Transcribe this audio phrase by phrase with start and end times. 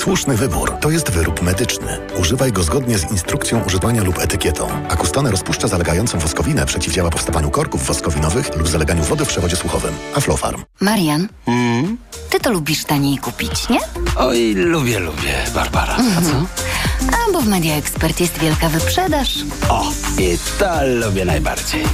[0.00, 0.72] Słuszny wybór.
[0.80, 1.98] To jest wyrób medyczny.
[2.20, 4.68] Używaj go zgodnie z instrukcją używania lub etykietą.
[4.88, 9.94] Akustone rozpuszcza zalegającą woskowinę, przeciwdziała powstawaniu korków woskowinowych lub zaleganiu wody w przewodzie słuchowym.
[10.14, 10.64] Aflofarm.
[10.80, 11.96] Marian, mm?
[12.30, 13.78] ty to lubisz taniej kupić, nie?
[14.16, 15.94] Oj, lubię, lubię, Barbara.
[15.94, 16.36] A co?
[16.36, 16.46] Mhm.
[17.12, 19.34] A bo w Media Expert jest wielka wyprzedaż.
[19.68, 21.84] O, i to lubię najbardziej.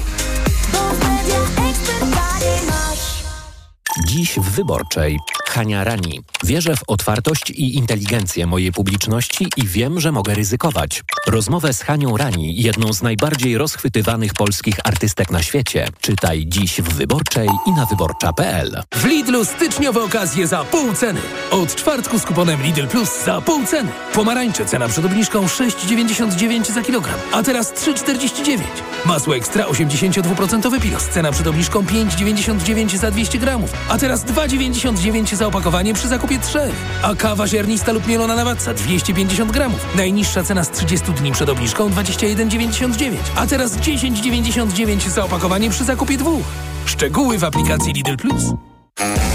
[4.06, 5.18] Dziś w Wyborczej.
[5.48, 6.20] Hania Rani.
[6.44, 11.02] Wierzę w otwartość i inteligencję mojej publiczności i wiem, że mogę ryzykować.
[11.26, 15.88] Rozmowę z Hanią Rani, jedną z najbardziej rozchwytywanych polskich artystek na świecie.
[16.00, 18.82] Czytaj dziś w Wyborczej i na wyborcza.pl.
[18.94, 21.20] W Lidlu styczniowe okazje za pół ceny.
[21.50, 23.92] Od czwartku z kuponem Lidl Plus za pół ceny.
[24.14, 28.58] Pomarańcze cena przed obniżką 6,99 za kilogram, a teraz 3,49.
[29.04, 31.08] Masło ekstra 82% pilos.
[31.08, 36.58] Cena przed obniżką 5,99 za 200 gramów, a teraz 2,99 za opakowanie przy zakupie 3.
[37.02, 39.86] A kawa ziarnista lub mielona na watca 250 gramów.
[39.96, 46.18] Najniższa cena z 30 dni przed obniżką 21,99, a teraz 10,99 za opakowanie przy zakupie
[46.18, 46.44] dwóch.
[46.86, 48.44] Szczegóły w aplikacji Lidl Plus.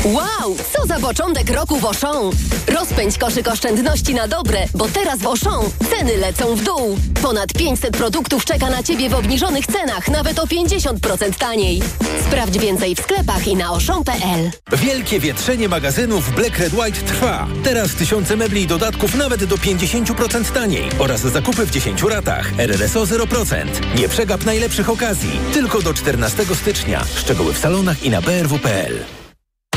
[0.05, 2.31] Wow, co za początek roku w Auchan!
[2.67, 6.97] Rozpędź koszyk oszczędności na dobre, bo teraz w Auchan ceny lecą w dół.
[7.21, 11.81] Ponad 500 produktów czeka na Ciebie w obniżonych cenach, nawet o 50% taniej.
[12.27, 14.51] Sprawdź więcej w sklepach i na auchan.pl.
[14.71, 17.47] Wielkie wietrzenie magazynów Black Red White trwa.
[17.63, 22.59] Teraz tysiące mebli i dodatków nawet do 50% taniej oraz zakupy w 10 ratach.
[22.59, 23.65] RRSO 0%.
[23.99, 25.39] Nie przegap najlepszych okazji.
[25.53, 27.03] Tylko do 14 stycznia.
[27.15, 29.20] Szczegóły w salonach i na brw.pl.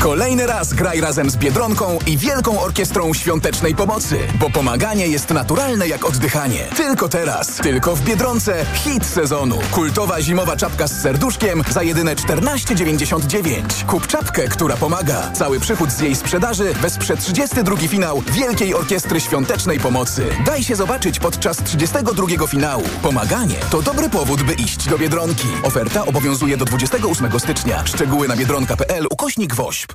[0.05, 5.87] Kolejny raz graj razem z Biedronką i Wielką Orkiestrą Świątecznej Pomocy, bo pomaganie jest naturalne
[5.87, 6.67] jak oddychanie.
[6.77, 9.59] Tylko teraz, tylko w Biedronce hit sezonu.
[9.71, 13.85] Kultowa zimowa czapka z serduszkiem za jedyne 14,99.
[13.85, 15.31] Kup czapkę, która pomaga.
[15.31, 20.25] Cały przychód z jej sprzedaży wesprze 32 finał Wielkiej Orkiestry Świątecznej Pomocy.
[20.45, 22.83] Daj się zobaczyć podczas 32 finału.
[23.01, 25.47] Pomaganie to dobry powód, by iść do Biedronki.
[25.63, 27.85] Oferta obowiązuje do 28 stycznia.
[27.85, 29.94] Szczegóły na biedronka.pl ukośnik WOŚP.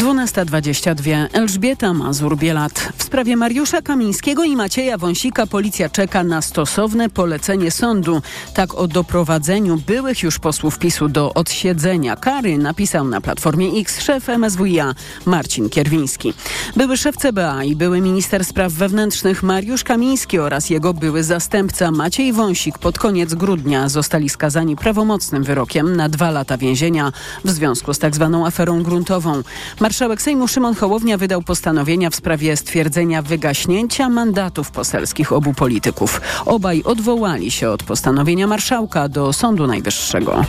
[0.00, 1.28] 12.22.
[1.32, 2.92] Elżbieta Mazur-Bielat.
[2.96, 8.22] W sprawie Mariusza Kamińskiego i Macieja Wąsika policja czeka na stosowne polecenie sądu.
[8.54, 14.28] Tak o doprowadzeniu byłych już posłów PiSu do odsiedzenia kary napisał na Platformie X szef
[14.28, 14.94] MSWiA
[15.26, 16.34] Marcin Kierwiński.
[16.76, 22.32] Były szef CBA i były minister spraw wewnętrznych Mariusz Kamiński oraz jego były zastępca Maciej
[22.32, 27.12] Wąsik pod koniec grudnia zostali skazani prawomocnym wyrokiem na dwa lata więzienia
[27.44, 29.42] w związku z tak zwaną aferą gruntową.
[29.90, 36.20] Marszałek Sejmu Szymon Hołownia wydał postanowienia w sprawie stwierdzenia wygaśnięcia mandatów poselskich obu polityków.
[36.46, 40.44] Obaj odwołali się od postanowienia marszałka do Sądu Najwyższego.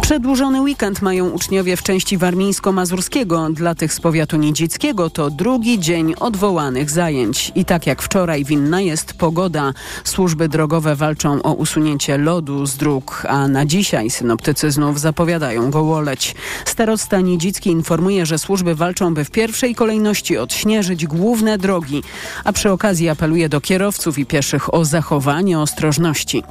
[0.00, 3.50] Przedłużony weekend mają uczniowie w części warmińsko-mazurskiego.
[3.50, 7.52] Dla tych z powiatu nidzickiego to drugi dzień odwołanych zajęć.
[7.54, 9.72] I tak jak wczoraj winna jest pogoda.
[10.04, 16.34] Służby drogowe walczą o usunięcie lodu z dróg, a na dzisiaj synoptycy znów zapowiadają gołoleć.
[16.64, 22.02] Starosta Nidzicki informuje, że służby walczą, by w pierwszej kolejności odśnieżyć główne drogi,
[22.44, 26.42] a przy okazji apeluje do kierowców i pieszych o zachowanie ostrożności.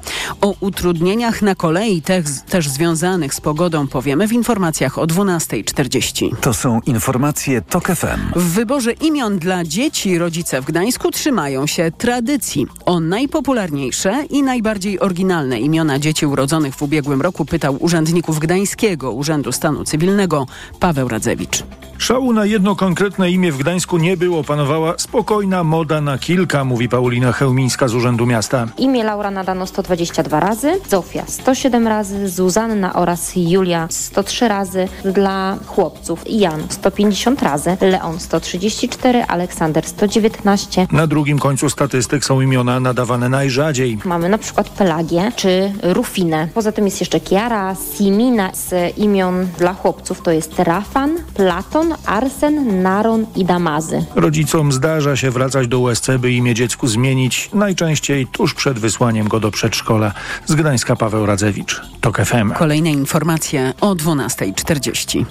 [0.42, 6.35] O utrudnieniach na kolei też, też związanych z pogodą powiemy w informacjach o 12.40.
[6.41, 8.40] To są informacje TOK FM.
[8.40, 12.68] W wyborze imion dla dzieci rodzice w Gdańsku trzymają się tradycji.
[12.85, 19.52] O najpopularniejsze i najbardziej oryginalne imiona dzieci urodzonych w ubiegłym roku pytał urzędników Gdańskiego Urzędu
[19.52, 20.47] Stanu Cywilnego
[20.79, 21.63] Paweł Radzewicz.
[21.97, 24.44] Szału na jedno konkretne imię w Gdańsku nie było.
[24.44, 28.67] Panowała spokojna moda na kilka, mówi Paulina Chełmińska z Urzędu Miasta.
[28.78, 36.24] Imię Laura nadano 122 razy, Zofia 107 razy, Zuzanna oraz Julia 103 razy dla chłopców,
[36.30, 40.88] Jan 150 razy, Leon 134, Aleksander 119.
[40.91, 43.97] Na drugim końcu statystyk są imiona nadawane najrzadziej.
[44.06, 46.47] Mamy na przykład Pelagię czy Rufinę.
[46.53, 52.82] Poza tym jest jeszcze Kiara, Simina z imion dla chłopców to jest Rafan, Platon, Arsen,
[52.82, 54.05] Naron i Damazy.
[54.16, 59.40] Rodzicom zdarza się wracać do USC, by imię dziecku zmienić, najczęściej tuż przed wysłaniem go
[59.40, 60.11] do przedszkola.
[60.46, 62.52] Z Gdańska Paweł Radzewicz, TOK FM.
[62.52, 65.25] Kolejne informacje o 12.40.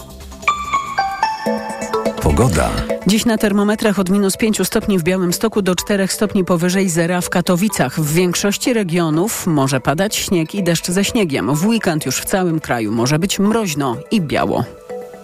[2.22, 2.70] Pogoda.
[3.06, 7.30] Dziś na termometrach od minus 5 stopni w Białymstoku do 4 stopni powyżej zera w
[7.30, 8.00] Katowicach.
[8.00, 11.54] W większości regionów może padać śnieg i deszcz ze śniegiem.
[11.54, 14.64] W weekend już w całym kraju może być mroźno i biało.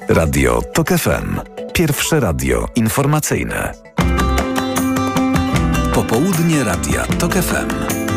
[0.09, 1.41] Radio TOK FM.
[1.73, 3.75] Pierwsze radio informacyjne.
[5.95, 8.10] Popołudnie Radia TOK FM.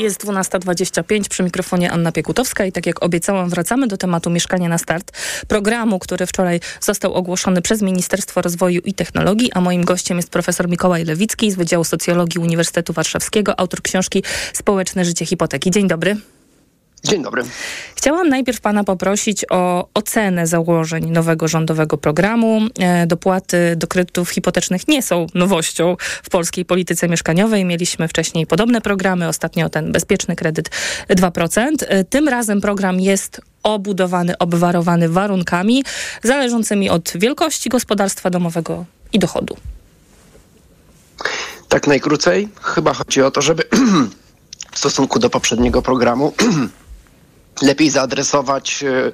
[0.00, 4.78] Jest 12.25 przy mikrofonie Anna Piekutowska i tak jak obiecałam wracamy do tematu Mieszkania na
[4.78, 5.12] Start,
[5.48, 10.68] programu, który wczoraj został ogłoszony przez Ministerstwo Rozwoju i Technologii, a moim gościem jest profesor
[10.68, 15.70] Mikołaj Lewicki z Wydziału Socjologii Uniwersytetu Warszawskiego, autor książki Społeczne życie hipoteki.
[15.70, 16.16] Dzień dobry.
[17.04, 17.42] Dzień dobry.
[17.94, 22.60] Chciałam najpierw pana poprosić o ocenę założeń nowego rządowego programu.
[22.78, 27.64] E, dopłaty do kredytów hipotecznych nie są nowością w polskiej polityce mieszkaniowej.
[27.64, 30.70] Mieliśmy wcześniej podobne programy, ostatnio ten bezpieczny kredyt
[31.08, 31.68] 2%.
[31.80, 35.84] E, tym razem program jest obudowany, obwarowany warunkami
[36.22, 39.56] zależącymi od wielkości gospodarstwa domowego i dochodu.
[41.68, 43.62] Tak najkrócej, chyba chodzi o to, żeby
[44.72, 46.32] w stosunku do poprzedniego programu
[47.62, 49.12] lepiej zaadresować e,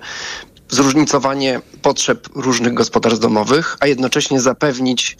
[0.68, 5.16] zróżnicowanie potrzeb różnych gospodarstw domowych, a jednocześnie zapewnić,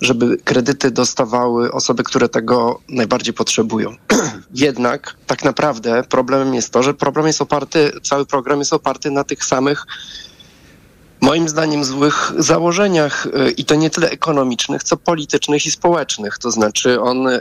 [0.00, 3.96] żeby kredyty dostawały osoby, które tego najbardziej potrzebują.
[4.54, 9.24] Jednak tak naprawdę problemem jest to, że problem jest oparty, cały program jest oparty na
[9.24, 9.86] tych samych
[11.20, 16.38] moim zdaniem złych założeniach y, i to nie tyle ekonomicznych, co politycznych i społecznych.
[16.38, 17.40] To znaczy on y,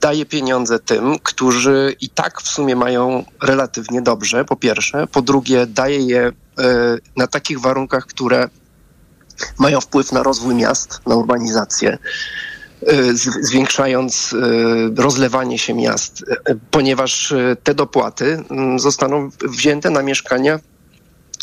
[0.00, 5.06] daje pieniądze tym, którzy i tak w sumie mają relatywnie dobrze, po pierwsze.
[5.06, 6.32] Po drugie daje je y,
[7.16, 8.48] na takich warunkach, które
[9.58, 11.98] mają wpływ na rozwój miast, na urbanizację
[13.42, 14.34] zwiększając
[14.96, 16.24] rozlewanie się miast,
[16.70, 20.58] ponieważ te dopłaty mm, zostaną wzięte na mieszkania,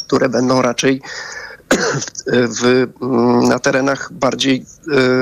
[0.07, 1.01] które będą raczej
[2.27, 2.87] w,
[3.47, 4.65] na terenach bardziej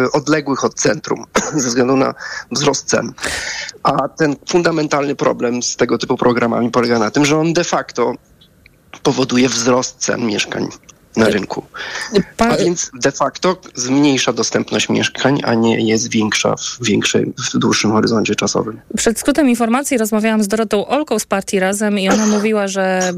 [0.03, 2.13] e, odległych od centrum ze względu na
[2.51, 3.13] wzrost cen.
[3.83, 8.13] A ten fundamentalny problem z tego typu programami polega na tym, że on de facto
[9.03, 10.69] powoduje wzrost cen mieszkań
[11.17, 11.63] na rynku.
[12.37, 17.91] A więc de facto zmniejsza dostępność mieszkań, a nie jest większa w, większej, w dłuższym
[17.91, 18.79] horyzoncie czasowym.
[18.97, 23.13] Przed skrótem informacji rozmawiałam z Dorotą Olką z partii Razem i ona mówiła, że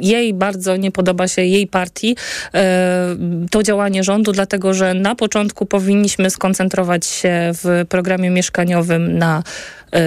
[0.00, 2.16] jej bardzo nie podoba się jej partii
[2.54, 3.16] e,
[3.50, 9.42] to działanie rządu, dlatego że na początku powinniśmy skoncentrować się w programie mieszkaniowym na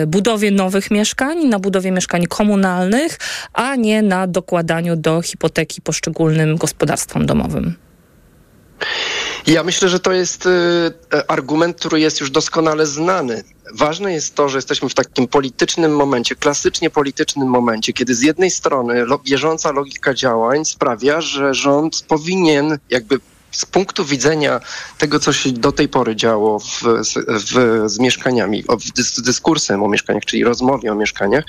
[0.07, 3.18] budowie nowych mieszkań, na budowie mieszkań komunalnych,
[3.53, 7.75] a nie na dokładaniu do hipoteki poszczególnym gospodarstwom domowym.
[9.47, 13.44] Ja myślę, że to jest y, argument, który jest już doskonale znany.
[13.74, 18.51] Ważne jest to, że jesteśmy w takim politycznym momencie, klasycznie politycznym momencie, kiedy z jednej
[18.51, 23.19] strony bieżąca logika działań sprawia, że rząd powinien jakby
[23.53, 24.59] z punktu widzenia
[24.97, 28.63] tego, co się do tej pory działo w, w, z mieszkaniami,
[28.95, 31.44] z dyskursem o mieszkaniach, czyli rozmowie o mieszkaniach,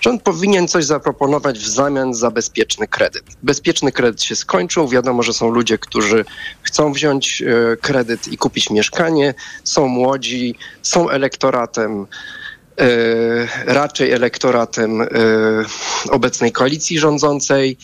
[0.00, 3.24] rząd powinien coś zaproponować w zamian za bezpieczny kredyt.
[3.42, 4.88] Bezpieczny kredyt się skończył.
[4.88, 6.24] Wiadomo, że są ludzie, którzy
[6.62, 9.34] chcą wziąć e, kredyt i kupić mieszkanie,
[9.64, 12.06] są młodzi, są elektoratem.
[12.80, 12.86] E,
[13.64, 15.06] raczej elektoratem e,
[16.10, 17.76] obecnej koalicji rządzącej.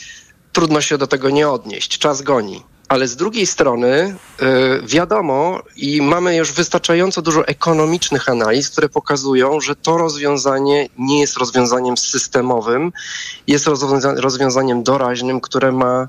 [0.53, 1.99] Trudno się do tego nie odnieść.
[1.99, 8.71] Czas goni ale z drugiej strony y, wiadomo i mamy już wystarczająco dużo ekonomicznych analiz,
[8.71, 12.93] które pokazują, że to rozwiązanie nie jest rozwiązaniem systemowym,
[13.47, 13.67] jest
[14.17, 16.09] rozwiązaniem doraźnym, które ma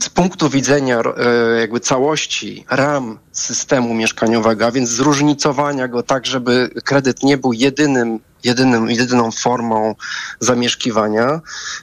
[0.00, 6.70] z punktu widzenia e, jakby całości ram systemu mieszkaniowego, a więc zróżnicowania go tak, żeby
[6.84, 9.94] kredyt nie był jedynym, jedynym jedyną formą
[10.40, 11.40] zamieszkiwania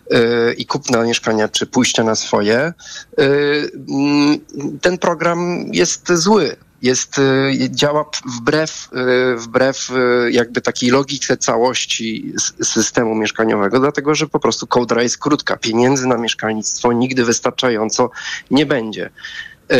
[0.10, 2.74] yy, i kupna mieszkania, czy pójścia na swoje,
[3.18, 8.06] yy, ten program jest zły jest, y, działa
[8.38, 15.03] wbrew, y, wbrew y, jakby takiej logice całości systemu mieszkaniowego, dlatego że po prostu kołdra
[15.03, 15.58] jest krótka.
[15.58, 18.10] Pieniędzy na mieszkalnictwo nigdy wystarczająco
[18.51, 19.10] nie będzie.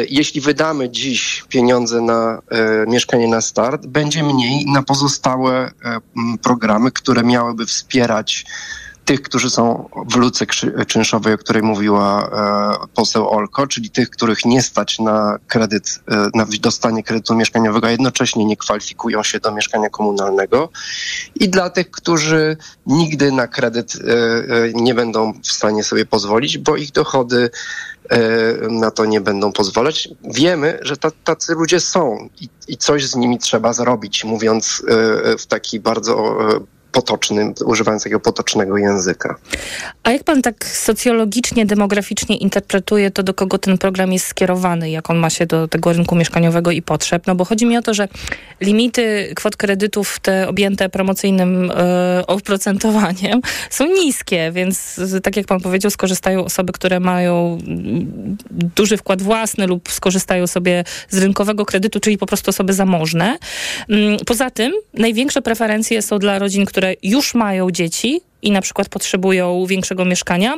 [0.10, 6.00] Jeśli wydamy dziś pieniądze na e, mieszkanie na start, będzie mniej na pozostałe e,
[6.44, 8.46] programy, które miałyby wspierać
[9.06, 10.46] tych, którzy są w luce
[10.88, 12.30] czynszowej, o której mówiła
[12.84, 17.88] e, poseł Olko, czyli tych, których nie stać na kredyt, e, na dostanie kredytu mieszkaniowego,
[17.88, 20.70] a jednocześnie nie kwalifikują się do mieszkania komunalnego
[21.36, 24.00] i dla tych, którzy nigdy na kredyt e,
[24.74, 27.50] nie będą w stanie sobie pozwolić, bo ich dochody
[28.70, 30.10] na to nie będą pozwalać.
[30.24, 34.84] Wiemy, że tacy ludzie są i, i coś z nimi trzeba zrobić, mówiąc
[35.40, 36.38] w taki bardzo
[36.96, 39.36] potocznym, używając takiego potocznego języka.
[40.04, 45.10] A jak pan tak socjologicznie, demograficznie interpretuje to, do kogo ten program jest skierowany, jak
[45.10, 47.28] on ma się do tego rynku mieszkaniowego i potrzeb?
[47.28, 48.08] No bo chodzi mi o to, że
[48.62, 55.92] limity kwot kredytów te objęte promocyjnym e, oprocentowaniem są niskie, więc tak jak pan powiedział,
[55.92, 57.58] skorzystają osoby, które mają
[58.76, 63.38] duży wkład własny lub skorzystają sobie z rynkowego kredytu, czyli po prostu osoby zamożne.
[63.90, 68.62] Mm, poza tym największe preferencje są dla rodzin, które które już mają dzieci i na
[68.62, 70.56] przykład potrzebują większego mieszkania,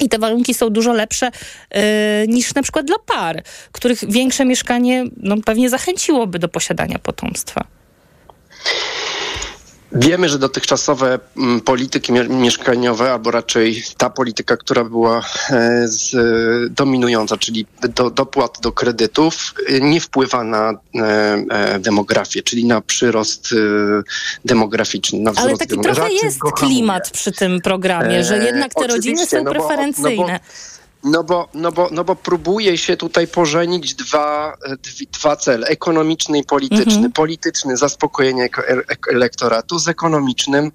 [0.00, 1.30] i te warunki są dużo lepsze
[1.74, 1.80] yy,
[2.28, 3.42] niż na przykład dla par,
[3.72, 7.64] których większe mieszkanie no, pewnie zachęciłoby do posiadania potomstwa.
[9.96, 16.14] Wiemy, że dotychczasowe mm, polityki mieszkaniowe, albo raczej ta polityka, która była e, z,
[16.72, 23.54] dominująca, czyli do, dopłat do kredytów, e, nie wpływa na e, demografię, czyli na przyrost
[24.44, 25.20] demograficzny.
[25.20, 29.50] Na Ale taki trochę jest klimat przy tym programie, że jednak te rodziny są no
[29.50, 30.16] preferencyjne.
[30.16, 34.56] Bo, no bo, no bo, no, bo, no bo próbuje się tutaj pożenić dwa,
[35.12, 36.94] dwa cele, ekonomiczny i polityczny.
[36.94, 37.12] Mhm.
[37.12, 40.72] Polityczny zaspokojenie e, elektoratu z ekonomicznym,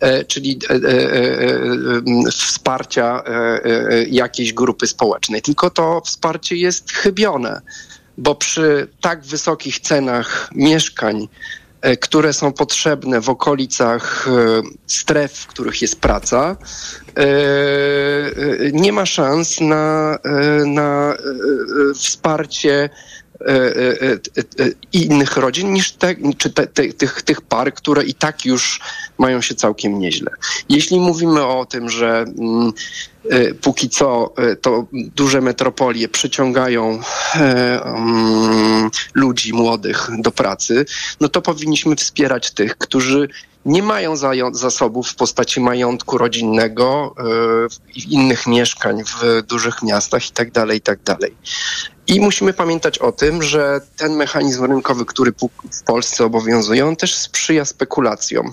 [0.00, 5.42] e, czyli e, e, wsparcia e, jakiejś grupy społecznej.
[5.42, 7.60] Tylko to wsparcie jest chybione,
[8.18, 11.28] bo przy tak wysokich cenach mieszkań, E,
[12.00, 16.56] które są potrzebne w okolicach e, stref, w których jest praca,
[17.16, 17.24] e,
[18.72, 20.18] nie ma szans na,
[20.66, 21.14] na
[21.94, 22.90] wsparcie
[24.92, 28.80] innych rodzin niż te, czy te, te, tych, tych par, które i tak już
[29.18, 30.30] mają się całkiem nieźle.
[30.68, 32.72] Jeśli mówimy o tym, że mm,
[33.28, 37.00] E, póki co e, to duże metropolie przyciągają
[37.34, 40.84] e, mm, ludzi młodych do pracy,
[41.20, 43.28] no to powinniśmy wspierać tych, którzy
[43.64, 44.16] nie mają
[44.52, 47.14] zasobów w postaci majątku rodzinnego,
[48.10, 50.96] innych mieszkań w dużych miastach itd., tak itd.
[51.04, 51.30] Tak
[52.06, 55.32] I musimy pamiętać o tym, że ten mechanizm rynkowy, który
[55.72, 58.52] w Polsce obowiązuje, on też sprzyja spekulacjom.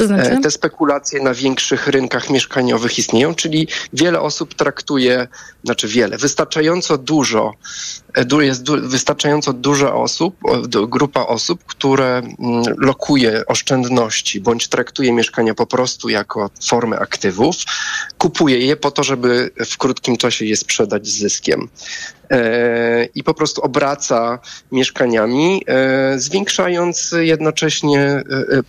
[0.00, 0.30] To znaczy?
[0.32, 5.28] E, te spekulacje na większych rynkach mieszkaniowych istnieją, czyli wiele osób traktuje,
[5.64, 7.54] znaczy wiele, wystarczająco dużo,
[8.16, 10.36] e, jest wystarczająco duża osób,
[10.88, 12.22] grupa osób, które
[12.78, 17.56] lokuje oszczędności bądź traktuje mieszkania po prostu jako formę aktywów,
[18.18, 21.68] kupuje je po to, żeby w krótkim czasie je sprzedać z zyskiem.
[22.30, 24.38] E, i po prostu obraca
[24.72, 28.22] mieszkaniami, e, zwiększając jednocześnie e,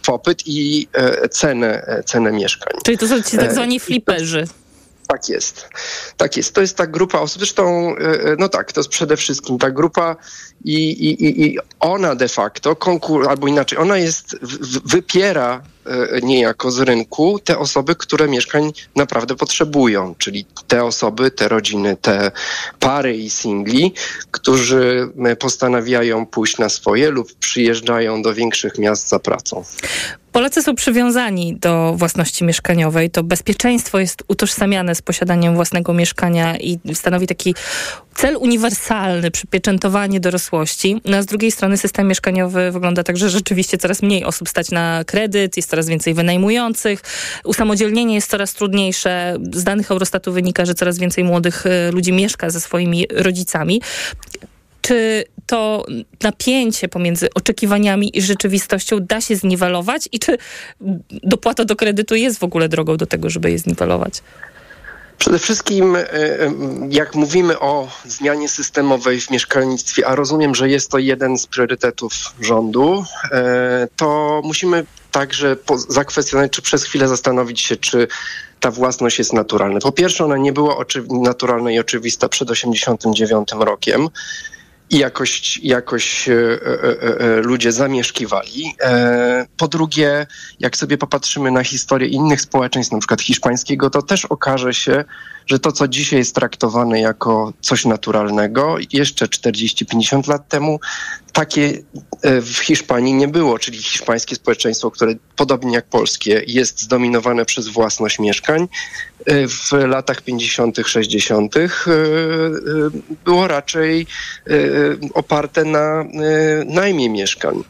[0.06, 0.88] popyt i
[1.32, 2.74] cenę, cenę mieszkań.
[2.84, 4.48] Czyli to są ci tak zwani fliperzy.
[5.12, 5.70] Tak jest.
[6.18, 6.56] Tak jest.
[6.56, 7.40] To jest ta grupa osób.
[7.40, 7.96] Zresztą,
[8.40, 10.16] no tak, to jest przede wszystkim ta grupa
[10.64, 14.36] i, i, i ona de facto, konkur, albo inaczej, ona jest,
[14.86, 21.48] wypiera E, niejako z rynku te osoby, które mieszkań naprawdę potrzebują, czyli te osoby, te
[21.48, 22.32] rodziny, te
[22.80, 23.94] pary i singli,
[24.32, 29.64] którzy postanawiają pójść na swoje lub przyjeżdżają do większych miast za pracą.
[30.32, 33.10] Polacy są przywiązani do własności mieszkaniowej.
[33.10, 37.56] To bezpieczeństwo jest utożsamiane z posiadaniem własnego mieszkania i stanowi taki
[38.16, 41.02] cel uniwersalny, przypieczętowanie dorosłości.
[41.06, 44.72] No a z drugiej strony system mieszkaniowy wygląda tak, że rzeczywiście coraz mniej osób stać
[44.72, 47.02] na kredyt, jest coraz więcej wynajmujących,
[47.44, 49.38] usamodzielnienie jest coraz trudniejsze.
[49.54, 53.82] Z danych Eurostatu wynika, że coraz więcej młodych y, ludzi mieszka ze swoimi rodzicami.
[54.82, 55.86] Czy to
[56.24, 60.38] napięcie pomiędzy oczekiwaniami i rzeczywistością da się zniwelować i czy
[61.24, 64.22] dopłata do kredytu jest w ogóle drogą do tego, żeby je zniwelować?
[65.22, 66.54] Przede wszystkim, e, e,
[66.90, 72.14] jak mówimy o zmianie systemowej w mieszkalnictwie, a rozumiem, że jest to jeden z priorytetów
[72.42, 75.56] rządu, e, to musimy także
[75.90, 78.08] zakwestionować, czy przez chwilę zastanowić się, czy
[78.60, 79.80] ta własność jest naturalna.
[79.80, 84.10] Po pierwsze, ona nie była naturalna i oczywista przed 1989 rokiem
[84.92, 88.76] jakoś, jakoś e, e, e, ludzie zamieszkiwali.
[89.58, 90.28] Po drugie,
[90.60, 95.06] jak sobie popatrzymy na historię innych społeczeństw, na przykład hiszpańskiego, to też okaże się,
[95.46, 100.80] że to, co dzisiaj jest traktowane jako coś naturalnego, jeszcze 40-50 lat temu
[101.34, 101.84] takie
[102.24, 108.20] w Hiszpanii nie było, czyli hiszpańskie społeczeństwo, które podobnie jak polskie jest zdominowane przez własność
[108.20, 108.68] mieszkań,
[109.28, 111.56] w latach 50., 60.
[113.26, 114.08] było raczej
[115.14, 116.06] oparte na
[116.66, 117.64] najmie mieszkań.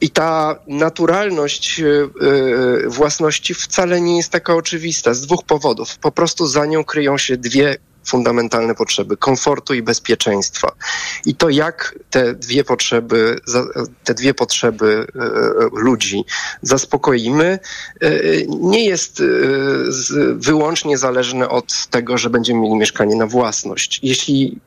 [0.00, 1.82] I ta naturalność
[2.86, 5.98] własności wcale nie jest taka oczywista z dwóch powodów.
[5.98, 10.72] Po prostu za nią kryją się dwie fundamentalne potrzeby komfortu i bezpieczeństwa.
[11.26, 13.36] I to jak te dwie potrzeby,
[14.04, 15.20] te dwie potrzeby e,
[15.72, 16.24] ludzi
[16.62, 17.58] zaspokoimy,
[18.00, 18.10] e,
[18.46, 19.24] nie jest e,
[20.34, 24.00] wyłącznie zależne od tego, że będziemy mieli mieszkanie na własność.
[24.02, 24.58] Jeśli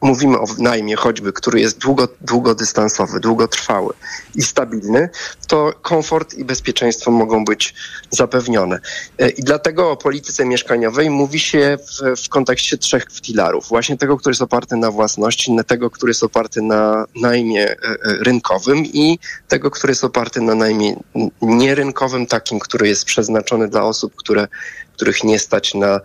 [0.00, 3.94] mówimy o najmie choćby, który jest długo, długodystansowy, długotrwały
[4.34, 5.08] i stabilny,
[5.48, 7.74] to komfort i bezpieczeństwo mogą być
[8.10, 8.78] zapewnione.
[9.18, 13.68] E, I dlatego o polityce mieszkaniowej mówi się w, w kontekście trzech filarów.
[13.68, 17.96] Właśnie tego, który jest oparty na własności, tego, który jest oparty na najmie e, e,
[18.02, 20.96] rynkowym i tego, który jest oparty na najmie
[21.42, 24.48] nierynkowym, takim, który jest przeznaczony dla osób, które,
[24.96, 26.00] których nie stać na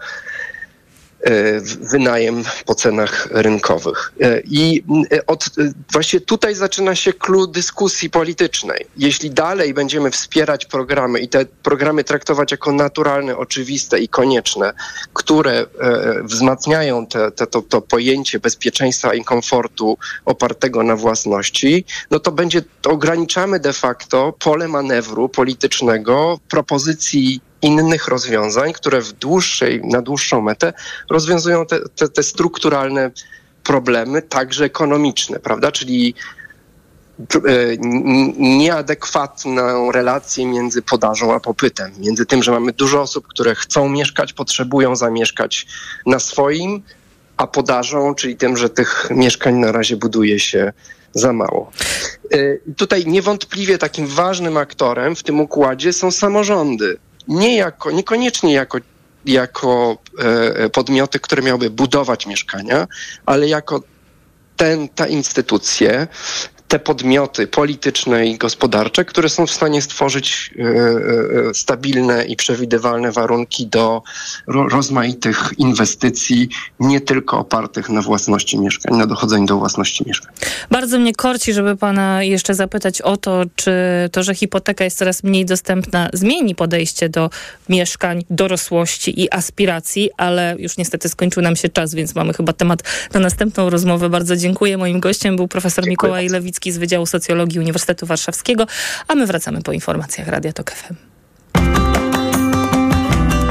[1.92, 4.14] wynajem po cenach rynkowych.
[4.22, 5.46] E, I e, od,
[5.92, 8.86] właśnie tutaj zaczyna się clue dyskusji politycznej.
[8.98, 14.74] Jeśli dalej będziemy wspierać programy i te programy traktować jako naturalne, oczywiste i konieczne,
[15.14, 15.66] które
[16.24, 22.62] wzmacniają te, te, to, to pojęcie bezpieczeństwa i komfortu opartego na własności, no to będzie,
[22.82, 30.42] to ograniczamy de facto pole manewru politycznego propozycji innych rozwiązań, które w dłuższej, na dłuższą
[30.42, 30.74] metę
[31.10, 33.12] rozwiązują te, te, te strukturalne
[33.64, 35.72] problemy, także ekonomiczne, prawda?
[35.72, 36.16] Czyli
[37.20, 37.40] e,
[38.38, 44.34] nieadekwatną relację między podażą a popytem, między tym, że mamy dużo osób, które chcą mieszkać,
[44.34, 45.68] potrzebują zamieszkać
[46.06, 46.84] na swoim,
[47.38, 50.74] a podażą, czyli tym, że tych mieszkań na razie buduje się
[51.14, 51.72] za mało.
[52.32, 52.38] E,
[52.74, 56.98] tutaj niewątpliwie takim ważnym aktorem w tym układzie są samorządy
[57.28, 58.78] nie jako, niekoniecznie jako,
[59.26, 62.88] jako e, podmioty, które miałyby budować mieszkania,
[63.26, 63.84] ale jako
[64.56, 66.08] ten, ta instytucje,
[66.72, 73.12] te podmioty polityczne i gospodarcze, które są w stanie stworzyć e, e, stabilne i przewidywalne
[73.12, 74.04] warunki do
[74.48, 76.50] rozmaitych inwestycji,
[76.80, 80.34] nie tylko opartych na własności mieszkań, na dochodzeniu do własności mieszkań.
[80.70, 83.74] Bardzo mnie korci, żeby pana jeszcze zapytać o to, czy
[84.12, 87.30] to, że hipoteka jest coraz mniej dostępna, zmieni podejście do
[87.70, 92.84] mieszkań, dorosłości i aspiracji, ale już niestety skończył nam się czas, więc mamy chyba temat
[93.14, 94.10] na następną rozmowę.
[94.10, 94.78] Bardzo dziękuję.
[94.78, 96.61] Moim gościem był profesor dziękuję Mikołaj bardzo.
[96.70, 98.66] Z Wydziału Socjologii Uniwersytetu Warszawskiego,
[99.08, 100.96] a my wracamy po informacjach Radia Tok FM.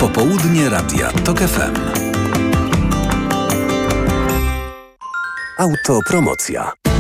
[0.01, 1.75] Popołudnie Radia Tok FM.
[5.59, 6.73] Autopromocja.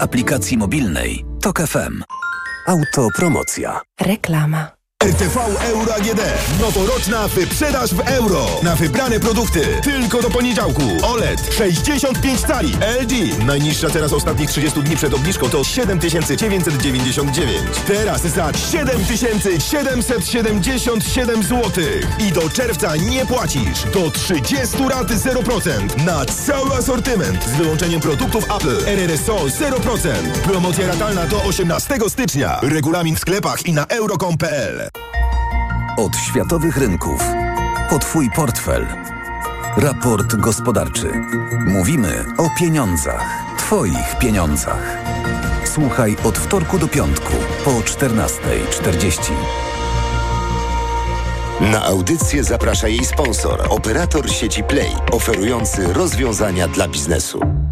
[0.00, 2.02] aplikacji mobilnej TOK FM.
[2.66, 3.80] Autopromocja.
[4.00, 4.77] Reklama.
[5.04, 5.36] RTV
[5.70, 6.20] Euro AGD.
[6.60, 8.46] Noworoczna wyprzedaż w euro.
[8.62, 9.60] Na wybrane produkty.
[9.82, 10.82] Tylko do poniedziałku.
[11.02, 12.72] OLED 65 cali.
[13.00, 13.38] LG.
[13.46, 17.60] Najniższa teraz ostatnich 30 dni przed obniżką to 7999.
[17.86, 21.84] Teraz za 7777 zł.
[22.28, 23.82] I do czerwca nie płacisz.
[23.94, 26.04] Do 30 raty 0%.
[26.04, 27.44] Na cały asortyment.
[27.44, 28.86] Z wyłączeniem produktów Apple.
[28.86, 30.08] RRSO 0%.
[30.44, 32.58] Promocja ratalna do 18 stycznia.
[32.62, 34.87] Regulamin w sklepach i na euro.com.pl.
[35.96, 37.24] Od światowych rynków
[37.90, 38.86] po Twój portfel.
[39.76, 41.12] Raport gospodarczy.
[41.66, 43.24] Mówimy o pieniądzach.
[43.58, 44.98] Twoich pieniądzach.
[45.64, 47.32] Słuchaj od wtorku do piątku
[47.64, 49.32] po 14.40.
[51.60, 57.67] Na audycję zaprasza jej sponsor, operator sieci Play, oferujący rozwiązania dla biznesu.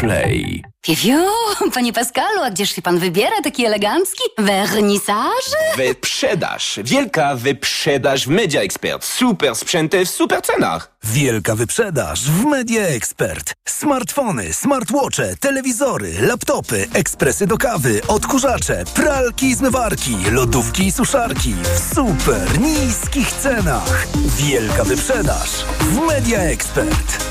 [0.00, 0.62] Play.
[0.82, 1.26] Piu,
[1.74, 4.22] panie Pascalu, a gdzież się pan wybiera taki elegancki?
[4.38, 5.44] Wernisaż?
[5.76, 6.78] Wyprzedaż.
[6.84, 9.04] Wielka wyprzedaż w Media Expert.
[9.04, 10.92] Super sprzęty w super cenach.
[11.04, 13.52] Wielka wyprzedaż w Media Expert.
[13.68, 21.94] Smartfony, smartwatche, telewizory, laptopy, ekspresy do kawy, odkurzacze, pralki i zmywarki, lodówki i suszarki w
[21.94, 24.06] super niskich cenach.
[24.36, 27.30] Wielka wyprzedaż w Media Expert.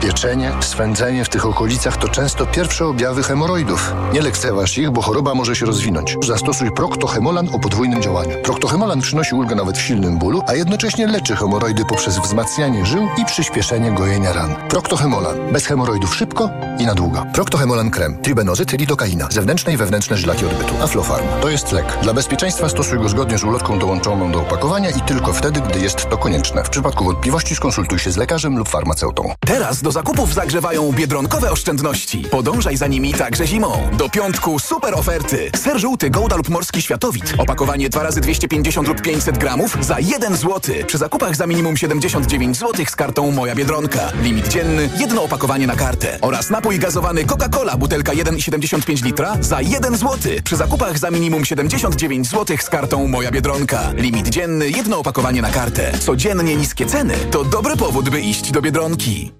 [0.00, 3.94] Pieczenie, swędzenie w tych okolicach to często pierwsze objawy hemoroidów.
[4.12, 6.16] Nie lekceważ ich, bo choroba może się rozwinąć.
[6.26, 8.36] Zastosuj Proctohemolan o podwójnym działaniu.
[8.42, 13.24] Proctohemolan przynosi ulgę nawet w silnym bólu, a jednocześnie leczy hemoroidy poprzez wzmacnianie żył i
[13.24, 14.54] przyspieszenie gojenia ran.
[14.68, 15.52] Proctohemolan.
[15.52, 17.26] Bez hemoroidów szybko i na długo.
[17.34, 18.18] Proctohemolan krem.
[18.22, 19.28] Tribenozyt, lidokaina.
[19.30, 20.74] Zewnętrzne i wewnętrzne żlaki odbytu.
[20.82, 21.26] Aflofarm.
[21.42, 21.98] To jest lek.
[22.02, 26.08] Dla bezpieczeństwa stosuj go zgodnie z ulotką dołączoną do opakowania i tylko wtedy, gdy jest
[26.10, 26.64] to konieczne.
[26.64, 29.32] W przypadku wątpliwości skonsultuj się z lekarzem lub farmaceutą.
[29.40, 32.18] Teraz do zakupów zagrzewają biedronkowe oszczędności.
[32.30, 33.88] Podążaj za nimi także zimą.
[33.92, 35.50] Do piątku super oferty.
[35.56, 37.34] Ser żółty Gouda lub morski światowit.
[37.38, 40.60] Opakowanie 2 razy 250 lub 500 gramów za 1 zł.
[40.86, 44.12] Przy zakupach za minimum 79 zł z kartą Moja Biedronka.
[44.22, 46.18] Limit dzienny, jedno opakowanie na kartę.
[46.20, 50.32] Oraz napój gazowany Coca-Cola, butelka 1,75 litra za 1 zł.
[50.44, 53.92] Przy zakupach za minimum 79 zł z kartą Moja Biedronka.
[53.96, 55.92] Limit dzienny, jedno opakowanie na kartę.
[55.98, 59.39] Codziennie niskie ceny to dobry powód, by iść do Biedronki.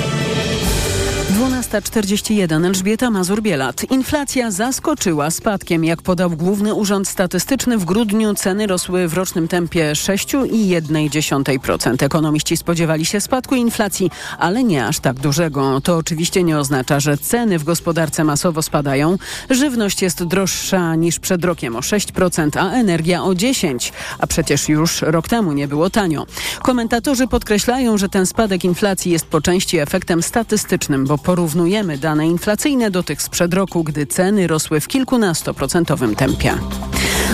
[1.71, 3.91] 12.41 Elżbieta Mazur-Bielat.
[3.91, 5.85] Inflacja zaskoczyła spadkiem.
[5.85, 12.03] Jak podał Główny Urząd Statystyczny, w grudniu ceny rosły w rocznym tempie 6,1%.
[12.03, 15.81] Ekonomiści spodziewali się spadku inflacji, ale nie aż tak dużego.
[15.81, 19.17] To oczywiście nie oznacza, że ceny w gospodarce masowo spadają.
[19.49, 23.91] Żywność jest droższa niż przed rokiem o 6%, a energia o 10%.
[24.19, 26.25] A przecież już rok temu nie było tanio.
[26.61, 31.17] Komentatorzy podkreślają, że ten spadek inflacji jest po części efektem statystycznym, bo
[31.61, 36.57] porównujemy dane inflacyjne do tych sprzed roku, gdy ceny rosły w kilkunastoprocentowym tempie.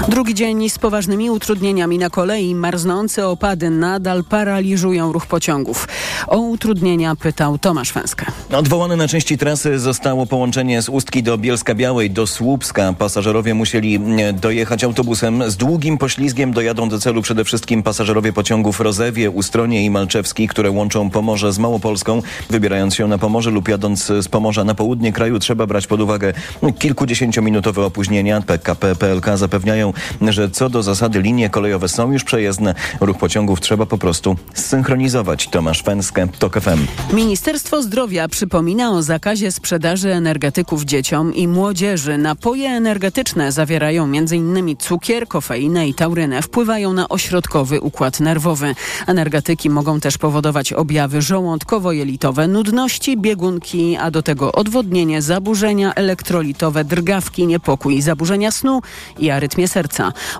[0.09, 2.55] Drugi dzień z poważnymi utrudnieniami na kolei.
[2.55, 5.87] Marznące opady nadal paraliżują ruch pociągów.
[6.27, 8.25] O utrudnienia pytał Tomasz Węskę.
[8.51, 12.93] Odwołane na części trasy zostało połączenie z Ustki do Bielska Białej, do Słupska.
[12.93, 13.99] Pasażerowie musieli
[14.33, 15.51] dojechać autobusem.
[15.51, 20.71] Z długim poślizgiem dojadą do celu przede wszystkim pasażerowie pociągów Rozewie, Ustronie i Malczewski, które
[20.71, 22.21] łączą Pomorze z Małopolską.
[22.49, 26.33] Wybierając się na Pomorze lub jadąc z Pomorza na południe kraju trzeba brać pod uwagę
[26.79, 28.41] kilkudziesięciominutowe opóźnienia.
[28.41, 29.86] PKP PLK zapewniają,
[30.21, 32.75] że co do zasady linie kolejowe są już przejezdne.
[33.01, 35.47] Ruch pociągów trzeba po prostu zsynchronizować.
[35.47, 37.15] Tomasz Fęskę, TOK FM.
[37.15, 42.17] Ministerstwo Zdrowia przypomina o zakazie sprzedaży energetyków dzieciom i młodzieży.
[42.17, 44.77] Napoje energetyczne zawierają m.in.
[44.77, 46.41] cukier, kofeinę i taurynę.
[46.41, 48.75] Wpływają na ośrodkowy układ nerwowy.
[49.07, 57.47] Energetyki mogą też powodować objawy żołądkowo-jelitowe, nudności, biegunki, a do tego odwodnienie, zaburzenia elektrolitowe, drgawki,
[57.47, 58.81] niepokój, zaburzenia snu
[59.19, 59.76] i arytmię serca.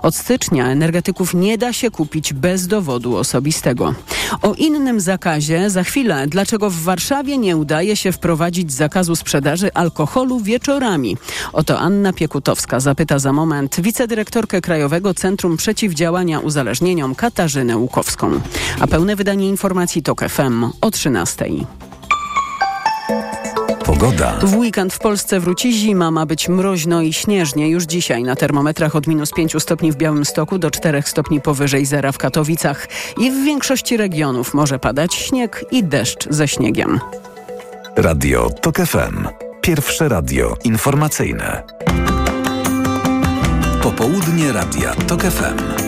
[0.02, 3.94] Od stycznia energetyków nie da się kupić bez dowodu osobistego.
[4.42, 6.26] O innym zakazie za chwilę.
[6.26, 11.16] Dlaczego w Warszawie nie udaje się wprowadzić zakazu sprzedaży alkoholu wieczorami?
[11.52, 18.40] Oto Anna Piekutowska zapyta za moment wicedyrektorkę Krajowego Centrum Przeciwdziałania Uzależnieniom Katarzynę Łukowską.
[18.80, 21.44] A pełne wydanie informacji TOK FM o 13.
[23.98, 24.32] Pogoda.
[24.42, 27.68] W weekend w Polsce wróci zima, ma być mroźno i śnieżnie.
[27.68, 32.12] Już dzisiaj na termometrach od minus 5 stopni w Białymstoku do 4 stopni powyżej zera
[32.12, 32.88] w Katowicach.
[33.20, 37.00] I w większości regionów może padać śnieg i deszcz ze śniegiem.
[37.96, 39.28] Radio TOK FM.
[39.60, 41.62] Pierwsze radio informacyjne.
[43.82, 45.87] Popołudnie Radia TOK FM.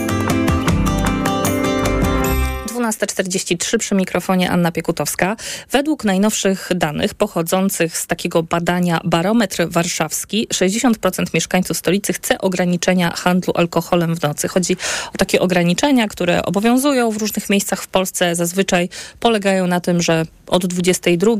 [3.07, 5.37] 12.43 przy mikrofonie Anna Piekutowska.
[5.71, 13.53] Według najnowszych danych pochodzących z takiego badania Barometr Warszawski 60% mieszkańców stolicy chce ograniczenia handlu
[13.57, 14.49] alkoholem w nocy.
[14.49, 14.77] Chodzi
[15.15, 18.35] o takie ograniczenia, które obowiązują w różnych miejscach w Polsce.
[18.35, 18.89] Zazwyczaj
[19.21, 21.33] polegają na tym, że od 22,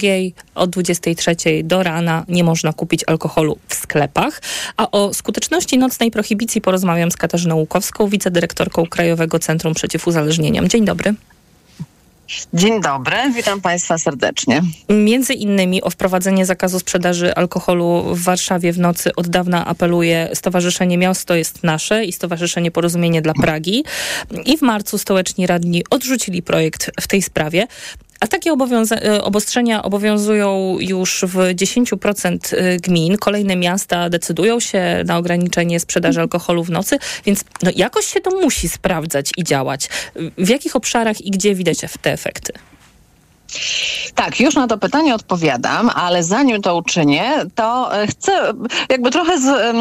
[0.55, 4.43] od 23 do rana nie można kupić alkoholu w sklepach.
[4.77, 10.69] A o skuteczności nocnej prohibicji porozmawiam z Katarzyną Łukowską, wicedyrektorką Krajowego Centrum Przeciw Uzależnieniom.
[10.69, 11.15] Dzień dobry.
[12.55, 14.63] Dzień dobry, witam Państwa serdecznie.
[14.89, 20.99] Między innymi o wprowadzenie zakazu sprzedaży alkoholu w Warszawie w nocy od dawna apeluje Stowarzyszenie
[20.99, 23.85] Miasto jest Nasze i Stowarzyszenie Porozumienie dla Pragi.
[24.45, 27.67] I w marcu stołeczni radni odrzucili projekt w tej sprawie.
[28.21, 33.17] A takie e, obostrzenia obowiązują już w 10% e, gmin.
[33.17, 38.31] Kolejne miasta decydują się na ograniczenie sprzedaży alkoholu w nocy, więc no jakoś się to
[38.31, 39.89] musi sprawdzać i działać.
[40.39, 42.53] W jakich obszarach i gdzie widać te efekty?
[44.15, 48.33] Tak, już na to pytanie odpowiadam, ale zanim to uczynię, to e, chcę
[48.89, 49.77] jakby trochę z,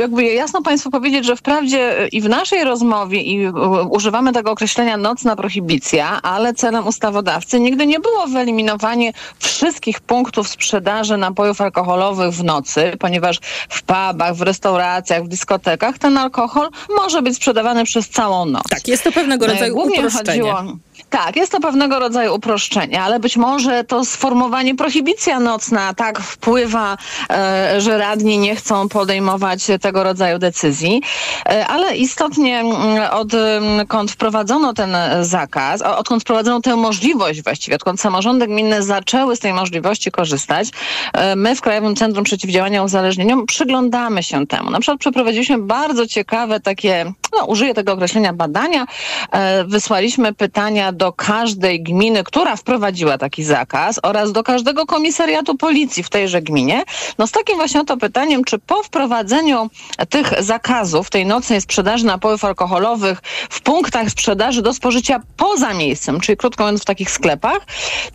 [0.00, 3.48] jakby jasno Państwu powiedzieć, że wprawdzie i w naszej rozmowie i
[3.90, 11.16] używamy tego określenia nocna prohibicja, ale celem ustawodawcy nigdy nie było wyeliminowanie wszystkich punktów sprzedaży
[11.16, 17.36] napojów alkoholowych w nocy, ponieważ w pubach, w restauracjach, w dyskotekach ten alkohol może być
[17.36, 18.62] sprzedawany przez całą noc.
[18.70, 20.52] Tak, jest to pewnego no rodzaju uproszczenie.
[20.52, 20.78] Chodziło,
[21.10, 26.96] tak, jest to pewnego rodzaju uproszczenie, ale być może to sformowanie prohibicja nocna tak wpływa,
[27.30, 31.02] e, że radni nie chcą podejmować tego rodzaju decyzji.
[31.48, 32.74] E, ale istotnie mm,
[33.12, 39.52] odkąd wprowadzono ten zakaz, odkąd wprowadzono tę możliwość właściwie, odkąd samorządy gminne zaczęły z tej
[39.52, 40.68] możliwości korzystać,
[41.12, 44.70] e, my w Krajowym Centrum Przeciwdziałania Uzależnieniom przyglądamy się temu.
[44.70, 48.86] Na przykład przeprowadziliśmy bardzo ciekawe takie, no, użyję tego określenia badania,
[49.66, 56.10] wysłaliśmy pytania do każdej gminy, która wprowadziła taki zakaz oraz do każdego komisariatu policji w
[56.10, 56.82] tejże gminie.
[57.18, 59.70] No z takim właśnie oto pytaniem, czy po wprowadzeniu
[60.08, 63.18] tych zakazów, tej nocnej sprzedaży napojów alkoholowych
[63.50, 67.66] w punktach sprzedaży do spożycia poza miejscem, czyli krótko mówiąc w takich sklepach,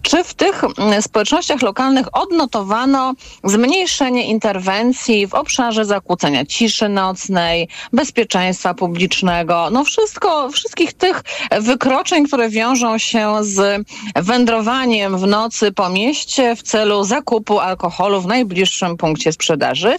[0.02, 8.74] czy w tych mm, społecznościach lokalnych odnotowano zmniejszenie interwencji w obszarze zakłócenia ciszy nocnej, bezpieczeństwa
[8.74, 15.90] publicznego, no wszystko, wszystkich tych wykroczeń, które wiążą wiążą się z wędrowaniem w nocy po
[15.90, 19.96] mieście w celu zakupu alkoholu w najbliższym punkcie sprzedaży.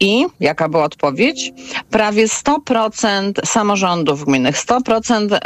[0.00, 1.52] I jaka była odpowiedź?
[1.90, 5.38] Prawie 100% samorządów gminnych, 100%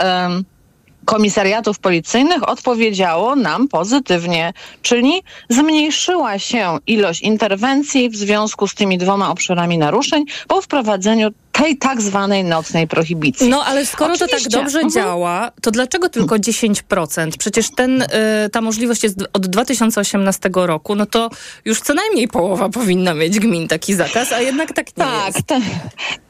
[1.04, 9.30] komisariatów policyjnych odpowiedziało nam pozytywnie, czyli zmniejszyła się ilość interwencji w związku z tymi dwoma
[9.30, 13.48] obszarami naruszeń po wprowadzeniu tej tak zwanej nocnej prohibicji.
[13.48, 14.36] No ale skoro Oczywiście.
[14.36, 14.92] to tak dobrze mhm.
[14.92, 17.30] działa, to dlaczego tylko 10%?
[17.38, 18.06] Przecież ten, y,
[18.52, 21.30] ta możliwość jest od 2018 roku, no to
[21.64, 25.46] już co najmniej połowa powinna mieć gmin taki zakaz, a jednak tak nie tak, jest.
[25.46, 25.60] Te,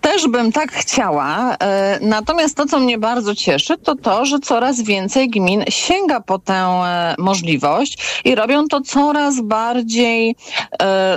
[0.00, 1.54] też bym tak chciała.
[1.54, 1.56] Y,
[2.00, 6.82] natomiast to, co mnie bardzo cieszy, to to, że coraz więcej gmin sięga po tę
[7.18, 10.36] y, możliwość i robią to coraz bardziej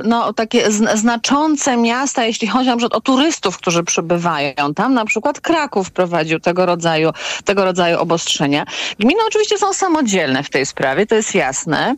[0.04, 4.94] no, takie znaczące miasta, jeśli chodzi na przykład o turystów, którzy przy przebywają tam.
[4.94, 7.12] Na przykład Kraków prowadził tego rodzaju,
[7.46, 8.66] tego rodzaju obostrzenia.
[9.00, 11.96] Gminy oczywiście są samodzielne w tej sprawie, to jest jasne.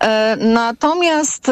[0.00, 1.50] E, natomiast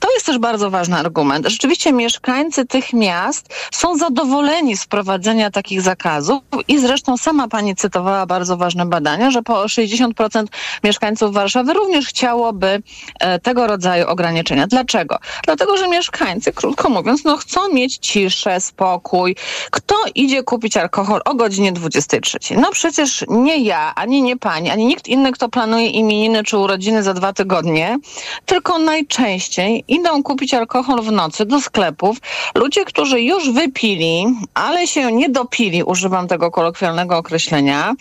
[0.00, 1.46] to jest też bardzo ważny argument.
[1.46, 8.26] Rzeczywiście mieszkańcy tych miast są zadowoleni z wprowadzenia takich zakazów i zresztą sama pani cytowała
[8.26, 10.46] bardzo ważne badania, że po 60%
[10.84, 12.82] mieszkańców Warszawy również chciałoby
[13.20, 14.66] e, tego rodzaju ograniczenia.
[14.66, 15.18] Dlaczego?
[15.44, 19.09] Dlatego, że mieszkańcy, krótko mówiąc, no chcą mieć ciszę, spokój,
[19.70, 22.38] Kto idzie kupić alkohol o godzinie 23?
[22.56, 27.02] No przecież nie ja, ani nie pani, ani nikt inny, kto planuje imieniny czy urodziny
[27.02, 27.98] za dwa tygodnie,
[28.46, 32.16] tylko najczęściej idą kupić alkohol w nocy do sklepów
[32.54, 37.94] ludzie, którzy już wypili, ale się nie dopili, używam tego kolokwialnego określenia,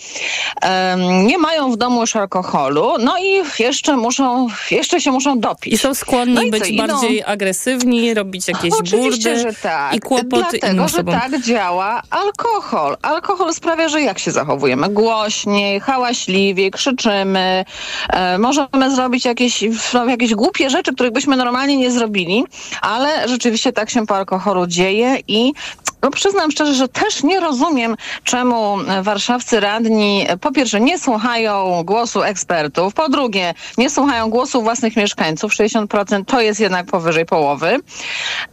[1.25, 5.73] nie mają w domu już alkoholu, no i jeszcze muszą, jeszcze się muszą dopić.
[5.73, 9.95] I są skłonni no i być bardziej agresywni, robić jakieś Oczywiście, burdy że tak.
[9.95, 12.97] i kłopoty Dlatego, że tak działa alkohol.
[13.01, 14.89] Alkohol sprawia, że jak się zachowujemy?
[14.89, 17.65] Głośniej, hałaśliwiej, krzyczymy,
[18.09, 22.43] e, możemy zrobić jakieś, no, jakieś głupie rzeczy, których byśmy normalnie nie zrobili,
[22.81, 25.53] ale rzeczywiście tak się po alkoholu dzieje i
[26.01, 32.23] no przyznam szczerze, że też nie rozumiem, czemu warszawscy radni po pierwsze nie słuchają głosu
[32.23, 37.77] ekspertów, po drugie nie słuchają głosu własnych mieszkańców, 60% to jest jednak powyżej połowy.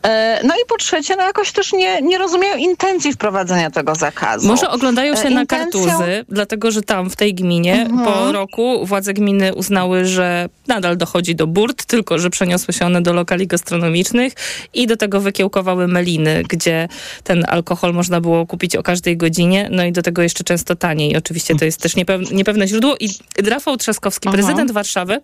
[0.02, 4.46] E, no i po trzecie, no jakoś też nie, nie rozumieją intencji wprowadzenia tego zakazu.
[4.48, 5.40] Może oglądają się Intencją...
[5.40, 8.04] na kartuzy, dlatego że tam w tej gminie mhm.
[8.04, 13.02] po roku władze gminy uznały, że nadal dochodzi do burt, tylko że przeniosły się one
[13.02, 14.32] do lokali gastronomicznych
[14.74, 16.88] i do tego wykiełkowały meliny, gdzie
[17.24, 20.76] ten ten alkohol można było kupić o każdej godzinie, no i do tego jeszcze często
[20.76, 21.16] taniej.
[21.16, 22.96] Oczywiście to jest też niepewne, niepewne źródło.
[23.00, 23.08] I
[23.46, 25.20] Rafał Trzaskowski, prezydent Warszawy,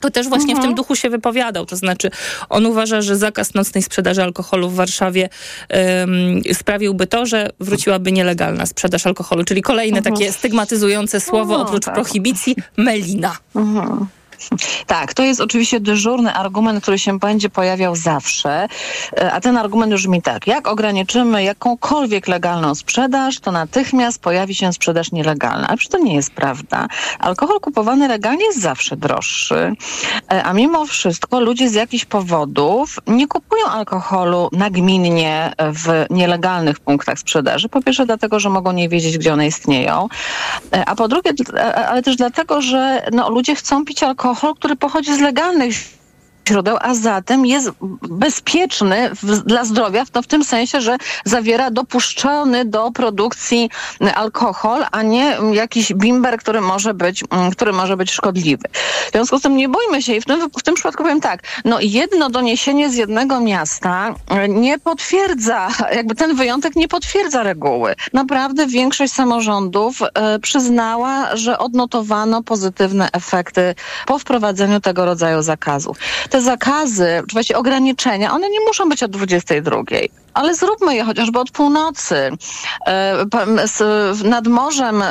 [0.00, 1.66] to też właśnie w tym duchu się wypowiadał.
[1.66, 2.10] To znaczy,
[2.48, 5.28] on uważa, że zakaz nocnej sprzedaży alkoholu w Warszawie
[6.52, 9.44] sprawiłby to, że wróciłaby nielegalna sprzedaż alkoholu.
[9.44, 11.94] Czyli kolejne takie stygmatyzujące słowo oprócz tak.
[11.94, 13.36] prohibicji melina.
[14.86, 18.68] Tak, to jest oczywiście dyżurny argument, który się będzie pojawiał zawsze,
[19.20, 24.72] E, a ten argument brzmi tak, jak ograniczymy jakąkolwiek legalną sprzedaż, to natychmiast pojawi się
[24.72, 25.68] sprzedaż nielegalna.
[25.68, 26.86] Ale przecież to nie jest prawda.
[27.18, 29.72] Alkohol kupowany legalnie jest zawsze droższy,
[30.32, 37.18] E, a mimo wszystko ludzie z jakichś powodów nie kupują alkoholu nagminnie w nielegalnych punktach
[37.18, 37.68] sprzedaży.
[37.68, 40.08] Po pierwsze dlatego, że mogą nie wiedzieć, gdzie one istnieją,
[40.74, 41.30] E, a po drugie,
[41.88, 45.97] ale też dlatego, że no, ludzie chcą pić alkohol, który pochodzi z legalnych
[46.48, 47.70] źródeł, a zatem jest
[48.02, 53.70] bezpieczny w, dla zdrowia to w tym sensie, że zawiera dopuszczony do produkcji
[54.14, 58.68] alkohol, a nie jakiś bimber, który może być, mm, który może być szkodliwy.
[59.08, 61.42] W związku z tym nie bójmy się i w tym, w tym przypadku powiem tak,
[61.64, 67.94] no jedno doniesienie z jednego miasta y, nie potwierdza, jakby ten wyjątek nie potwierdza reguły.
[68.12, 73.74] Naprawdę większość samorządów y, przyznała, że odnotowano pozytywne efekty
[74.06, 75.98] po wprowadzeniu tego rodzaju zakazów.
[76.30, 79.82] Te zakazy, czy właściwie ograniczenia, one nie muszą być od 22.
[80.38, 82.30] Ale zróbmy je chociażby od północy.
[82.86, 83.26] E,
[84.24, 85.08] Nad morzem e,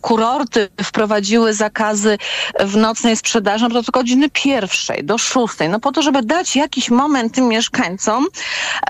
[0.00, 2.18] kurorty wprowadziły zakazy
[2.60, 5.68] w nocnej sprzedaży no to tylko godziny pierwszej do szóstej.
[5.68, 8.26] No po to, żeby dać jakiś moment tym mieszkańcom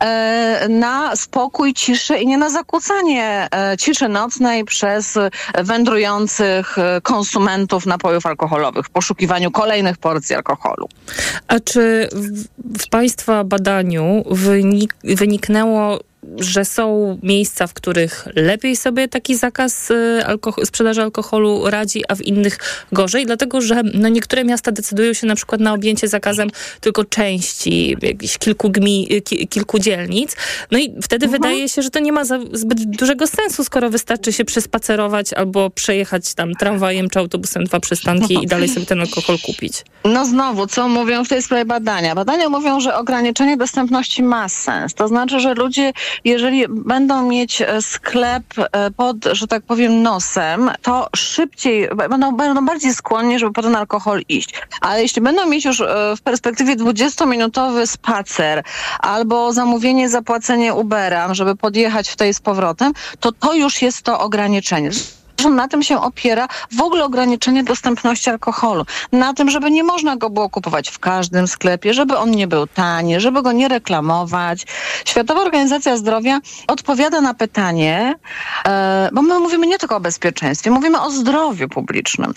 [0.00, 3.48] e, na spokój, ciszę i nie na zakłócanie
[3.79, 5.18] ciszy nocnej przez
[5.55, 10.88] wędrujących konsumentów napojów alkoholowych w poszukiwaniu kolejnych porcji alkoholu.
[11.48, 15.98] A czy w, w Państwa badaniu wynik, wyniknęło, 那我。
[16.38, 22.22] Że są miejsca, w których lepiej sobie taki zakaz y, alkohol, sprzedaży alkoholu radzi, a w
[22.22, 22.58] innych
[22.92, 23.26] gorzej?
[23.26, 28.38] Dlatego, że no, niektóre miasta decydują się na przykład na objęcie zakazem tylko części, jakichś
[28.38, 30.36] kilku, gmi, y, ki, kilku dzielnic.
[30.70, 34.44] No i wtedy wydaje się, że to nie ma zbyt dużego sensu, skoro wystarczy się
[34.44, 39.84] przespacerować albo przejechać tam tramwajem czy autobusem dwa przystanki i dalej sobie ten alkohol kupić.
[40.04, 42.14] No znowu, co mówią w tej sprawie badania?
[42.14, 44.94] Badania mówią, że ograniczenie dostępności ma sens.
[44.94, 45.92] To znaczy, że ludzie,
[46.24, 52.66] jeżeli będą mieć e, sklep e, pod, że tak powiem, nosem, to szybciej, będą, będą
[52.66, 54.55] bardziej skłonni, żeby po ten alkohol iść.
[54.81, 58.62] Ale jeśli będą mieć już e, w perspektywie 20-minutowy spacer
[58.98, 64.20] albo zamówienie, zapłacenie Ubera, żeby podjechać w tej z powrotem, to to już jest to
[64.20, 64.90] ograniczenie.
[65.40, 68.85] Zresztą na tym się opiera w ogóle ograniczenie dostępności alkoholu.
[69.12, 72.66] Na tym, żeby nie można go było kupować w każdym sklepie, żeby on nie był
[72.66, 74.66] tani, żeby go nie reklamować.
[75.05, 78.14] Światowa Organizacja Zdrowia odpowiada na pytanie,
[78.66, 82.33] e, bo my mówimy nie tylko o bezpieczeństwie, mówimy o zdrowiu publicznym.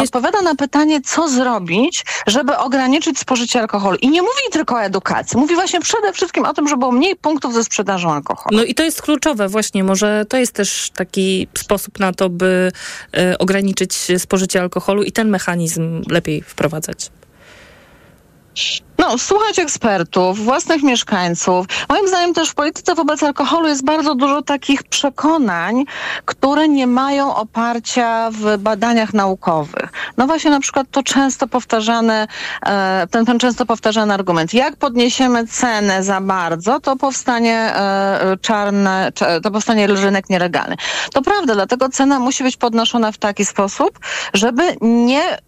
[0.00, 3.98] Odpowiada na pytanie, co zrobić, żeby ograniczyć spożycie alkoholu.
[4.02, 5.38] I nie mówi tylko o edukacji.
[5.38, 8.56] Mówi właśnie przede wszystkim o tym, żeby było mniej punktów ze sprzedażą alkoholu.
[8.56, 9.84] No i to jest kluczowe właśnie.
[9.84, 12.72] Może to jest też taki sposób na to, by
[13.16, 17.10] e, ograniczyć spożycie alkoholu i ten mechanizm lepiej wprowadzać.
[18.98, 21.66] No, słuchać ekspertów, własnych mieszkańców.
[21.88, 25.84] Moim zdaniem też w polityce wobec alkoholu jest bardzo dużo takich przekonań,
[26.24, 29.92] które nie mają oparcia w badaniach naukowych.
[30.16, 32.26] No właśnie na przykład to często powtarzane,
[32.66, 34.54] e, ten, ten często powtarzany argument.
[34.54, 39.12] Jak podniesiemy cenę za bardzo, to powstanie e, czarne,
[39.42, 40.76] to powstanie rynek nielegalny.
[41.12, 43.98] To prawda, dlatego cena musi być podnoszona w taki sposób,
[44.34, 45.38] żeby nie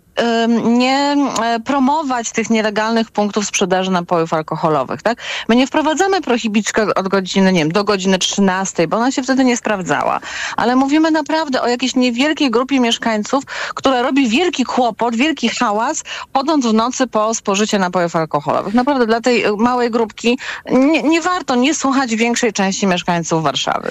[0.65, 5.19] nie e, promować tych nielegalnych punktów sprzedaży napojów alkoholowych, tak?
[5.49, 9.45] My nie wprowadzamy prohibiczkę od godziny, nie wiem, do godziny 13, bo ona się wtedy
[9.45, 10.21] nie sprawdzała.
[10.57, 16.03] Ale mówimy naprawdę o jakiejś niewielkiej grupie mieszkańców, która robi wielki kłopot, wielki hałas,
[16.35, 18.75] chodząc w nocy po spożycie napojów alkoholowych.
[18.75, 20.39] Naprawdę dla tej e, małej grupki
[20.71, 23.91] nie, nie warto nie słuchać większej części mieszkańców Warszawy.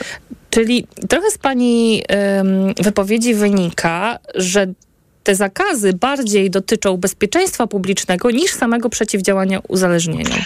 [0.50, 2.04] Czyli trochę z Pani
[2.40, 4.68] ym, wypowiedzi wynika, że
[5.26, 10.40] te zakazy bardziej dotyczą bezpieczeństwa publicznego niż samego przeciwdziałania uzależnieniom.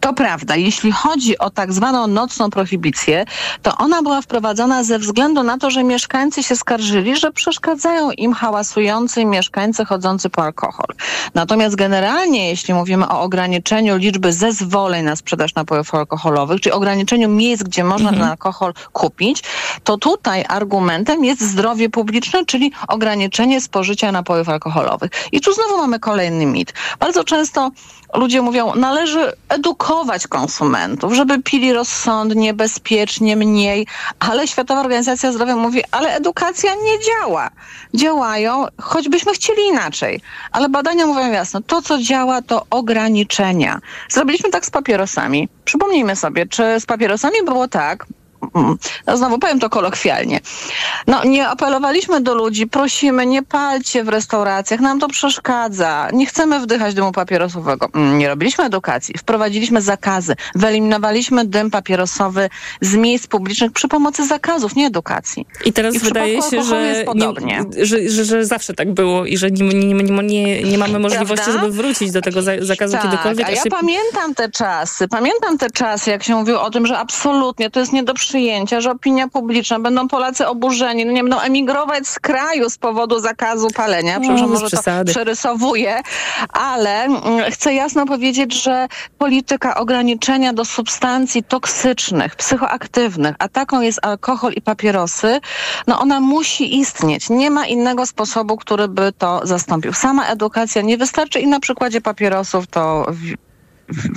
[0.00, 0.56] To prawda.
[0.56, 3.24] Jeśli chodzi o tak zwaną nocną prohibicję,
[3.62, 8.32] to ona była wprowadzona ze względu na to, że mieszkańcy się skarżyli, że przeszkadzają im
[8.32, 10.86] hałasujący mieszkańcy chodzący po alkohol.
[11.34, 17.62] Natomiast generalnie, jeśli mówimy o ograniczeniu liczby zezwoleń na sprzedaż napojów alkoholowych, czy ograniczeniu miejsc,
[17.62, 19.42] gdzie można ten alkohol kupić,
[19.84, 25.10] to tutaj argumentem jest zdrowie publiczne, czyli ograniczenie spożycia napojów alkoholowych.
[25.32, 26.74] I tu znowu mamy kolejny mit.
[26.98, 27.70] Bardzo często
[28.14, 33.86] ludzie mówią, należy edukować edukować konsumentów, żeby pili rozsądnie, bezpiecznie, mniej,
[34.18, 37.50] ale Światowa Organizacja Zdrowia mówi, ale edukacja nie działa.
[37.94, 40.20] Działają, choćbyśmy chcieli inaczej,
[40.52, 43.80] ale badania mówią jasno, to co działa to ograniczenia.
[44.08, 45.48] Zrobiliśmy tak z papierosami.
[45.64, 48.06] Przypomnijmy sobie, czy z papierosami było tak,
[49.06, 50.40] no znowu powiem to kolokwialnie.
[51.06, 56.60] No, nie apelowaliśmy do ludzi, prosimy, nie palcie w restauracjach, nam to przeszkadza, nie chcemy
[56.60, 57.88] wdychać dymu papierosowego.
[57.94, 62.48] Mm, Nie robiliśmy edukacji, wprowadziliśmy zakazy, wyeliminowaliśmy dym papierosowy
[62.80, 65.46] z miejsc publicznych przy pomocy zakazów, nie edukacji.
[65.64, 67.04] I teraz I wydaje się, że,
[67.40, 71.44] nie, że, że, że zawsze tak było i że nie, nie, nie, nie, mamy możliwości,
[71.44, 71.52] Prawda?
[71.62, 73.46] żeby wrócić do tego za- zakazu tak, kiedykolwiek.
[73.46, 76.98] A ja się- pamiętam te czasy, pamiętam te czasy, jak się mówiło o tym, że
[76.98, 78.35] absolutnie to jest nie do przyjęcia,
[78.80, 83.68] że opinia publiczna, będą Polacy oburzeni, no nie będą emigrować z kraju z powodu zakazu
[83.70, 84.14] palenia.
[84.14, 85.12] No, Przepraszam, może to przesady.
[85.12, 86.00] przerysowuję,
[86.52, 88.86] ale mm, chcę jasno powiedzieć, że
[89.18, 95.40] polityka ograniczenia do substancji toksycznych, psychoaktywnych, a taką jest alkohol i papierosy,
[95.86, 97.30] no ona musi istnieć.
[97.30, 99.92] Nie ma innego sposobu, który by to zastąpił.
[99.92, 103.06] Sama edukacja nie wystarczy i na przykładzie papierosów to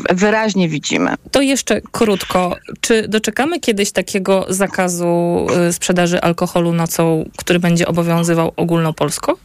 [0.09, 1.15] wyraźnie widzimy.
[1.31, 2.55] To jeszcze krótko.
[2.81, 9.37] Czy doczekamy kiedyś takiego zakazu y, sprzedaży alkoholu nocą, który będzie obowiązywał ogólnopolsko?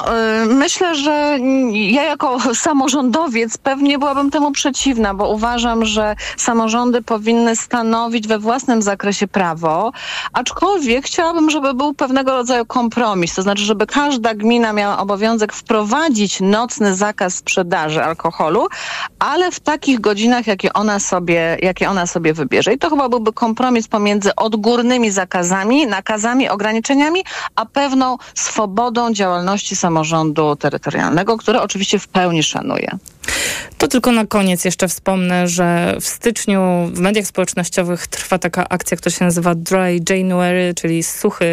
[0.00, 1.38] Y, myślę, że
[1.72, 8.82] ja jako samorządowiec pewnie byłabym temu przeciwna, bo uważam, że samorządy powinny stanowić we własnym
[8.82, 9.92] zakresie prawo,
[10.32, 16.40] aczkolwiek chciałabym, żeby był pewnego rodzaju kompromis, to znaczy, żeby każda gmina miała obowiązek wprowadzić
[16.40, 18.66] nocny zakaz sprzedaży alkoholu,
[19.18, 22.74] ale w takich godzinach, jakie ona sobie, jakie ona sobie wybierze.
[22.74, 27.24] I to chyba byłby kompromis pomiędzy odgórnymi zakazami, nakazami, ograniczeniami,
[27.56, 32.98] a pewną swobodą działalności samorządu terytorialnego, które oczywiście w pełni szanuję.
[33.78, 38.96] To tylko na koniec jeszcze wspomnę, że w styczniu w mediach społecznościowych trwa taka akcja,
[38.96, 41.44] która się nazywa Dry January, czyli suchy